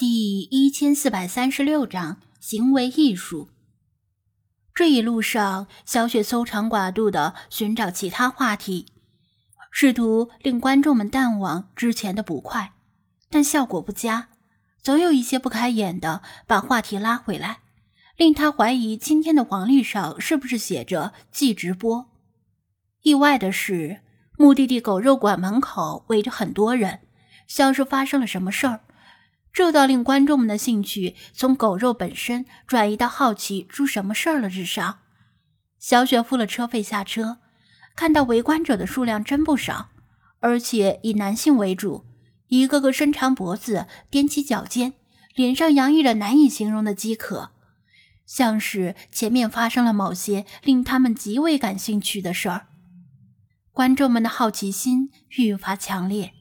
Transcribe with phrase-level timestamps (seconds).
[0.00, 3.50] 第一千四百三十六章行为艺术。
[4.72, 8.86] 这一路上，小雪搜肠刮肚的寻找其他话题，
[9.70, 12.72] 试图令观众们淡忘之前的不快，
[13.28, 14.28] 但效果不佳。
[14.82, 17.58] 总有一些不开眼的把话题拉回来，
[18.16, 22.06] 令他怀疑今天的黄历上是不是写着“即直播”。
[23.04, 24.00] 意外的是，
[24.38, 27.00] 目的地狗肉馆门口围着很多人，
[27.46, 28.80] 像是发生了什么事儿。
[29.52, 34.98] 这倒令观众们的兴趣从狗肉本身转移到好奇出什么事儿了之上。
[35.78, 37.38] 小雪付了车费下车，
[37.96, 39.88] 看到围观者的数量真不少，
[40.38, 42.04] 而且以男性为主，
[42.48, 44.92] 一个个伸长脖子，踮起脚尖，
[45.34, 47.50] 脸上洋溢着难以形容的饥渴，
[48.26, 52.68] 像是前面发生了某些令他们极为感兴趣的事儿。
[53.72, 56.34] 观众们的好奇心愈发强烈。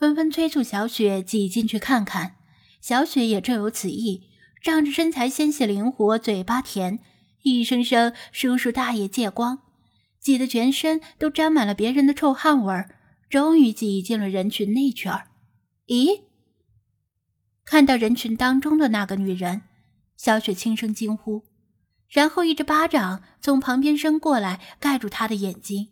[0.00, 2.36] 纷纷催促小雪挤进去看看，
[2.80, 4.22] 小雪也正有此意，
[4.62, 7.00] 仗着身材纤细灵活，嘴巴甜，
[7.42, 9.58] 一声声“叔叔大爷借光”，
[10.18, 12.96] 挤得全身都沾满了别人的臭汗味儿，
[13.28, 15.12] 终于挤进了人群内圈。
[15.88, 16.22] 咦？
[17.66, 19.60] 看到人群当中的那个女人，
[20.16, 21.44] 小雪轻声惊呼，
[22.08, 25.88] 然后一只巴掌从旁边伸过来，盖住她的眼睛。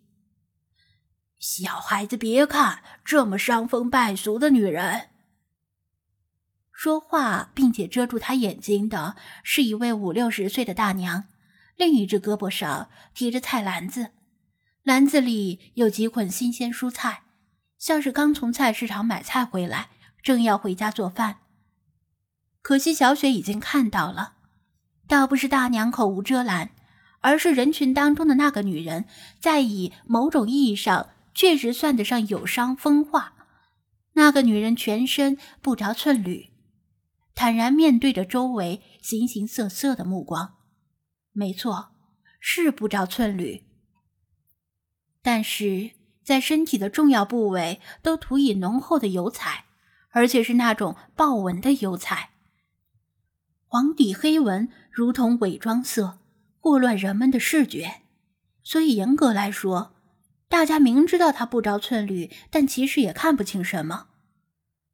[1.38, 5.10] 小孩子别看这么伤风败俗的女人。
[6.72, 11.24] 说话并且遮住他眼睛的是一位五六十岁的大娘，
[11.76, 14.10] 另一只胳膊上提着菜篮子，
[14.82, 17.22] 篮子里有几捆新鲜蔬菜，
[17.78, 19.90] 像是刚从菜市场买菜回来，
[20.22, 21.38] 正要回家做饭。
[22.62, 24.34] 可惜小雪已经看到了，
[25.06, 26.70] 倒不是大娘口无遮拦，
[27.20, 29.04] 而是人群当中的那个女人
[29.40, 31.10] 在以某种意义上。
[31.38, 33.34] 确实算得上有伤风化。
[34.14, 36.50] 那个女人全身不着寸缕，
[37.32, 40.56] 坦然面对着周围形形色色的目光。
[41.30, 41.90] 没错，
[42.40, 43.62] 是不着寸缕。
[45.22, 45.92] 但是
[46.24, 49.66] 在身体的重要部位都涂以浓厚的油彩，
[50.10, 52.30] 而且是那种豹纹的油彩，
[53.68, 56.18] 黄底黑纹，如同伪装色，
[56.58, 58.02] 祸乱人们的视觉。
[58.64, 59.94] 所以严格来说。
[60.48, 64.06] 大家明知道他不着寸缕，但其实也看不清什么。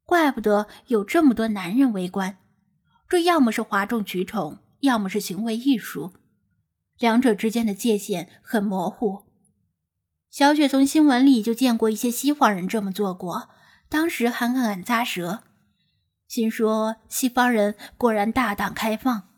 [0.03, 2.37] 怪不得有这么多男人围观，
[3.09, 6.13] 这要么是哗众取宠，要么是行为艺术，
[6.99, 9.23] 两者之间的界限很模糊。
[10.29, 13.49] 小雪从新闻里就见过一些西方人这么做过，
[13.87, 15.43] 当时还暗暗咂舌，
[16.27, 19.29] 心说西方人果然大胆开放，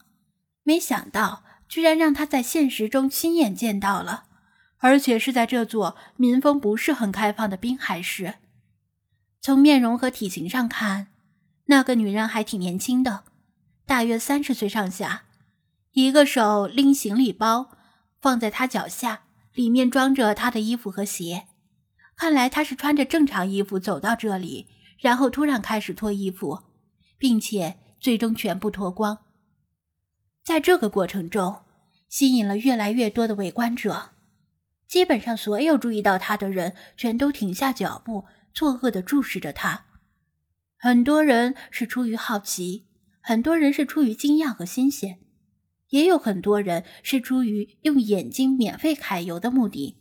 [0.64, 4.26] 没想到居然让他在现实中亲眼见到了。
[4.80, 8.36] 而且是在这座民风不是很开放的滨海市。
[9.42, 11.08] 从面容和体型上看，
[11.66, 13.24] 那个女人还挺年轻的，
[13.86, 15.24] 大约三十岁上下。
[15.94, 17.72] 一个手拎行李包，
[18.22, 19.24] 放在她脚下，
[19.54, 21.48] 里面装着她的衣服和鞋。
[22.16, 24.68] 看来她是穿着正常衣服走到这里，
[25.00, 26.64] 然后突然开始脱衣服，
[27.18, 29.20] 并且最终全部脱光。
[30.44, 31.64] 在这个过程中，
[32.10, 34.12] 吸引了越来越多的围观者。
[34.88, 39.86] 基本上所有注意到他的人，全都停下脚步，错愕地注视着他。
[40.78, 42.86] 很多人是出于好奇，
[43.20, 45.20] 很多人是出于惊讶和新鲜，
[45.90, 49.98] 也有很多人是出于用眼睛免费揩油的目的。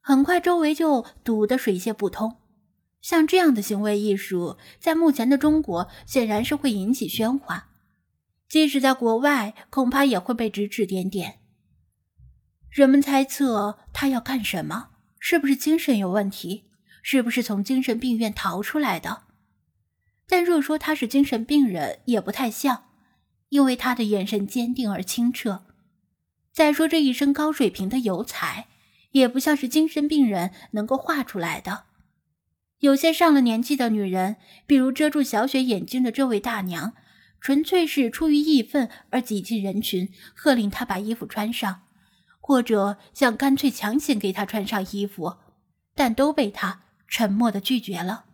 [0.00, 2.36] 很快，周围就堵得水泄不通。
[3.02, 7.68] 像这样的行为艺术，在目前的中国显然是会引起喧哗，
[8.48, 11.40] 即使在国外，恐怕也会被指指点点。
[12.70, 14.90] 人们猜测他要干什么？
[15.18, 16.64] 是不是精神有问题？
[17.02, 19.22] 是不是从精神病院逃出来的？
[20.28, 22.86] 但若说他是精神病人，也不太像，
[23.48, 25.64] 因为他的眼神坚定而清澈。
[26.52, 28.66] 再说这一身高水平的油彩，
[29.12, 31.84] 也不像是精神病人能够画出来的。
[32.80, 36.92] 有些上了年纪的女人，比如遮住小雪眼睛的这位大娘，
[37.40, 41.82] 纯粹是出于义愤而挤进人群，喝令她把衣服穿上。
[42.46, 45.38] 或者想干脆强行给他穿上衣服，
[45.96, 48.26] 但都被他沉默的拒绝了。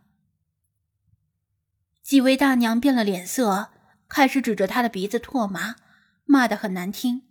[2.02, 3.70] 几位大娘变了脸色，
[4.10, 5.76] 开始指着他的鼻子唾骂，
[6.26, 7.22] 骂得很难听，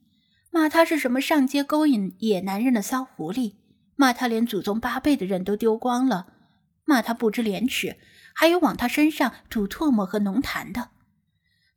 [0.49, 3.57] 骂他是什么上街勾引野男人的骚狐狸，
[3.95, 6.33] 骂他连祖宗八辈的人都丢光了，
[6.85, 7.99] 骂他不知廉耻，
[8.33, 10.89] 还有往他身上吐唾沫和浓痰的。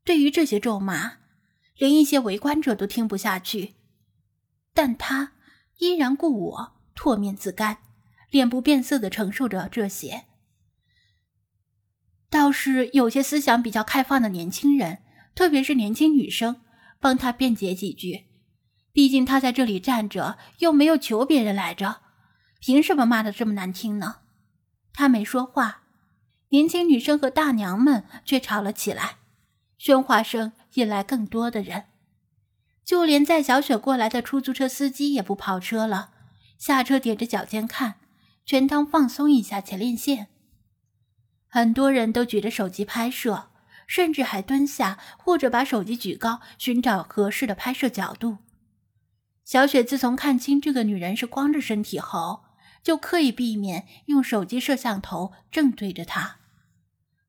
[0.02, 1.18] 对于这些咒骂，
[1.76, 3.74] 连一些围观者都听不下去。
[4.74, 5.32] 但他
[5.78, 7.78] 依然故我，唾面自干，
[8.28, 10.24] 脸不变色的承受着这些。
[12.28, 14.98] 倒是有些思想比较开放的年轻人，
[15.36, 16.60] 特别是年轻女生，
[16.98, 18.26] 帮他辩解几句。
[18.92, 22.02] 毕竟他在这里站着，又没有求别人来着，
[22.60, 24.16] 凭什么骂的这么难听呢？
[24.92, 25.82] 他没说话，
[26.48, 29.18] 年轻女生和大娘们却吵了起来，
[29.78, 31.84] 喧哗声引来更多的人。
[32.84, 36.10] 就连载小雪过来的出租车司机也不跑车了，
[36.58, 37.94] 下车踮着脚尖看，
[38.44, 40.28] 全当放松一下前列腺。
[41.48, 43.48] 很多人都举着手机拍摄，
[43.86, 48.38] 甚至还蹲下或者把手机举高，寻找合适的拍摄角度。
[49.44, 52.44] 小雪自从看清这个女人是光着身体后，
[52.82, 56.36] 就刻意避免用手机摄像头正对着她。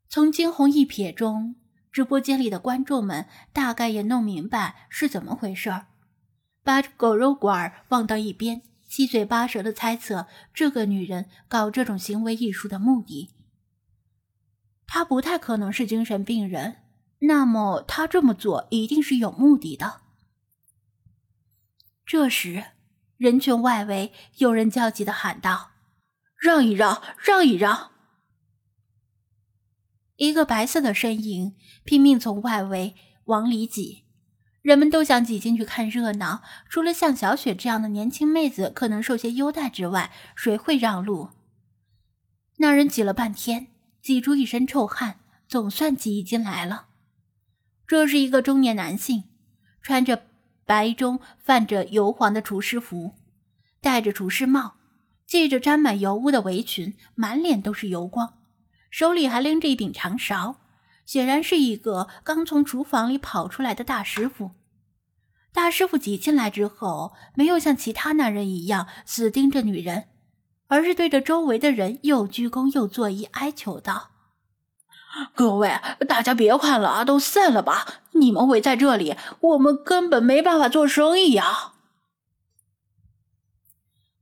[0.10, 1.56] 从惊鸿一瞥中，
[1.96, 5.86] 直播间里的观众们大概也弄明白是怎么回事儿，
[6.62, 13.30] 把狗肉馆放到一边，七嘴八舌的猜测这个女人搞这种行为艺术的目的。
[14.86, 16.82] 他不太可能是精神病人，
[17.20, 20.02] 那么他这么做一定是有目的的。
[22.06, 22.62] 这时，
[23.16, 25.72] 人群外围有人焦急的喊道
[26.38, 27.92] ：“让一让，让一让！”
[30.18, 32.96] 一个白色的身影拼命从外围
[33.26, 34.04] 往里挤，
[34.62, 36.42] 人们都想挤进去看热闹。
[36.70, 41.30] 除了像小雪这样的年轻妹子可能受些优待之外，谁会让路？
[42.58, 43.68] 那人挤了半天。
[44.02, 46.90] 挤出一身臭汗，总算挤进来了。
[47.88, 49.24] 这是一个中年男性，
[49.82, 50.28] 穿着
[50.64, 53.16] 白中泛着油黄的厨师服，
[53.82, 54.76] 戴着厨师帽，
[55.26, 58.38] 系着沾满油污的围裙，满脸都是油光，
[58.96, 60.56] 手里还拎着一柄长勺，
[61.06, 64.52] 显然是一个刚从厨房里跑出来的大师傅。
[65.52, 70.06] 大师傅挤进来之后，没有像其他男人一样死盯着女人。
[70.68, 74.12] 而是对着周围的人又鞠躬又作揖，哀求道
[75.36, 75.78] ：“各位，
[76.08, 77.86] 大家别看了，都散了吧！
[78.14, 81.74] 你们围在这里，我们根本没办法做生意呀！”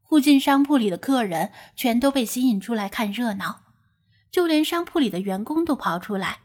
[0.09, 3.59] 附近商铺里的客人全都被吸引出来看热闹，
[4.33, 6.39] 就连商铺里的员工都跑出来，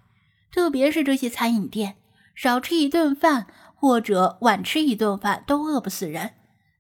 [0.52, 1.96] 特别是这些餐饮店，
[2.34, 6.34] 少吃一顿饭或者晚吃一顿饭都饿不死人。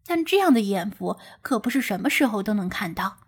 [0.04, 3.20] 但这样的眼福可不是什么时候都能看到。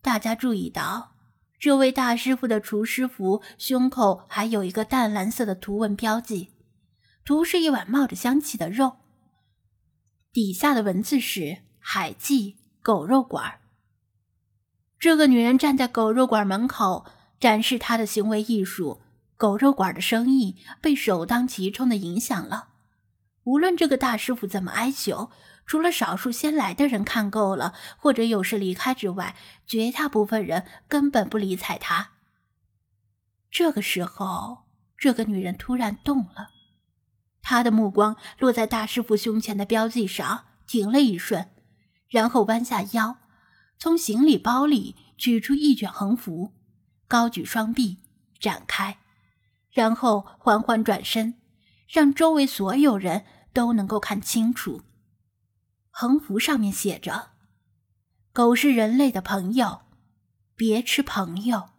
[0.00, 1.12] 大家注意到，
[1.60, 6.50] 这位大师傅的厨师服胸口还有一个淡蓝色的图文标记，
[7.24, 8.96] 图是一碗冒着香气的肉，
[10.32, 13.60] 底下的文字是“海记狗肉馆”。
[15.02, 17.06] 这个女人站在狗肉馆门口
[17.40, 19.02] 展示她的行为艺术，
[19.36, 22.68] 狗肉馆的生意被首当其冲的影响了。
[23.42, 25.32] 无论这个大师傅怎么哀求。
[25.66, 29.34] 除了少数先来的人看够了，或者有事离开之外，
[29.66, 32.10] 绝大部分人根本不理睬他。
[33.50, 34.66] 这个时候，
[34.96, 36.50] 这个女人突然动了，
[37.42, 41.48] 她的目光落在大师傅胸前的标记上，停了一瞬，
[42.08, 43.18] 然后弯下腰，
[43.82, 46.52] 从行李包里取出一卷横幅，
[47.08, 47.98] 高举双臂
[48.38, 48.98] 展开，
[49.72, 51.34] 然后缓缓转身，
[51.88, 54.82] 让周围所有人都能够看清楚。
[55.90, 57.32] 横幅上面写着
[58.32, 59.80] ：“狗是人类的朋友，
[60.54, 61.70] 别吃朋友。”